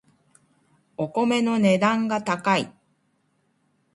[0.97, 2.73] お米の値段が高い